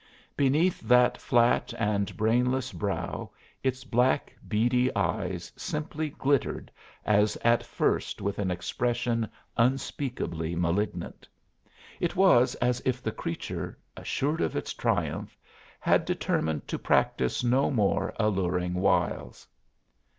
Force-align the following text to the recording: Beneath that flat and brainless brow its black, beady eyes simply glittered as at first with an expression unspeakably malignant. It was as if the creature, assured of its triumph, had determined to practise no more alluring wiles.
Beneath 0.35 0.79
that 0.79 1.15
flat 1.19 1.75
and 1.77 2.17
brainless 2.17 2.73
brow 2.73 3.29
its 3.61 3.83
black, 3.83 4.35
beady 4.47 4.89
eyes 4.95 5.51
simply 5.55 6.09
glittered 6.09 6.71
as 7.05 7.35
at 7.43 7.61
first 7.63 8.19
with 8.19 8.39
an 8.39 8.49
expression 8.49 9.29
unspeakably 9.57 10.55
malignant. 10.55 11.27
It 11.99 12.15
was 12.15 12.55
as 12.55 12.81
if 12.83 13.03
the 13.03 13.11
creature, 13.11 13.77
assured 13.95 14.41
of 14.41 14.55
its 14.55 14.73
triumph, 14.73 15.37
had 15.79 16.05
determined 16.05 16.67
to 16.69 16.79
practise 16.79 17.43
no 17.43 17.69
more 17.69 18.11
alluring 18.17 18.73
wiles. 18.73 19.45